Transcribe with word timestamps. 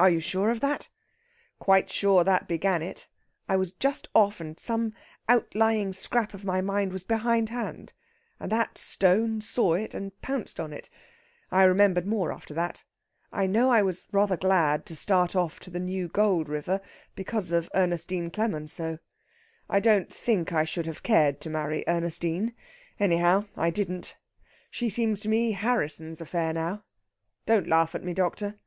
"Are 0.00 0.10
you 0.10 0.18
sure 0.18 0.50
of 0.50 0.58
that?" 0.62 0.88
"Quite 1.60 1.88
sure 1.88 2.24
that 2.24 2.48
began 2.48 2.82
it. 2.82 3.06
I 3.48 3.54
was 3.54 3.70
just 3.70 4.08
off, 4.12 4.40
and 4.40 4.58
some 4.58 4.94
outlying 5.28 5.92
scrap 5.92 6.34
of 6.34 6.44
my 6.44 6.60
mind 6.60 6.90
was 6.92 7.04
behindhand, 7.04 7.92
and 8.40 8.50
that 8.50 8.78
stone 8.78 9.40
saw 9.40 9.74
it 9.74 9.94
and 9.94 10.20
pounced 10.22 10.58
on 10.58 10.72
it. 10.72 10.90
I 11.52 11.62
remembered 11.66 12.04
more 12.04 12.32
after 12.32 12.52
that. 12.54 12.82
I 13.32 13.46
know 13.46 13.70
I 13.70 13.80
was 13.80 14.08
rather 14.10 14.36
glad 14.36 14.84
to 14.86 14.96
start 14.96 15.36
off 15.36 15.60
to 15.60 15.70
the 15.70 15.78
new 15.78 16.08
gold 16.08 16.48
river, 16.48 16.80
because 17.14 17.52
of 17.52 17.70
Ernestine 17.76 18.32
Clemenceau. 18.32 18.98
I 19.70 19.78
don't 19.78 20.12
think 20.12 20.52
I 20.52 20.64
should 20.64 20.86
have 20.86 21.04
cared 21.04 21.40
to 21.42 21.48
marry 21.48 21.84
Ernestine. 21.86 22.54
Anyhow, 22.98 23.44
I 23.56 23.70
didn't. 23.70 24.16
She 24.68 24.88
seems 24.90 25.20
to 25.20 25.28
me 25.28 25.52
Harrisson's 25.52 26.20
affair 26.20 26.52
now. 26.52 26.82
Don't 27.46 27.68
laugh 27.68 27.94
at 27.94 28.02
me, 28.02 28.14
doctor!" 28.14 28.58